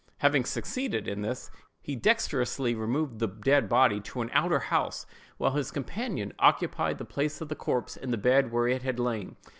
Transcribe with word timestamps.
Having 0.17 0.45
succeeded 0.45 1.07
in 1.07 1.21
this, 1.21 1.51
he 1.83 1.95
dexterously 1.95 2.73
removed 2.73 3.19
the 3.19 3.27
dead 3.27 3.69
body 3.69 3.99
to 4.01 4.21
an 4.21 4.31
outer 4.33 4.57
house, 4.57 5.05
while 5.37 5.51
his 5.51 5.69
companion 5.69 6.33
occupied 6.39 6.97
the 6.97 7.05
place 7.05 7.39
of 7.39 7.49
the 7.49 7.55
corpse 7.55 7.95
in 7.97 8.09
the 8.09 8.17
bed 8.17 8.51
where 8.51 8.67
it 8.67 8.81
had 8.81 8.99
lain. 8.99 9.35